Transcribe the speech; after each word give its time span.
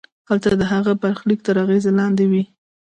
هلته 0.29 0.47
د 0.59 0.63
هغه 0.71 0.91
برخلیک 1.03 1.39
تر 1.47 1.55
اغېز 1.63 1.85
لاندې 1.99 2.25
وي. 2.31 2.43